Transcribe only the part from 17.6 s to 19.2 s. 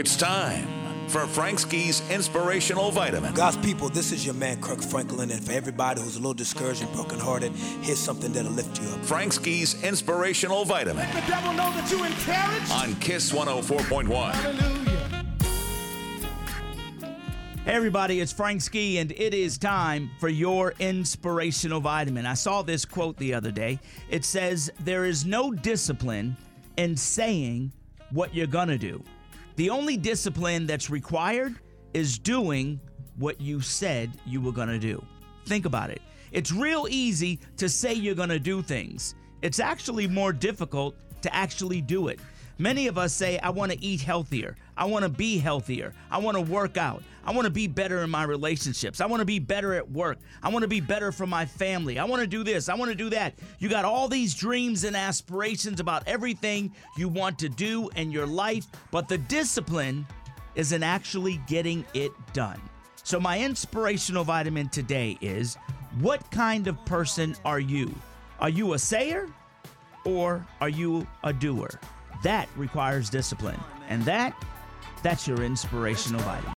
Hey everybody, it's Frank Ski, and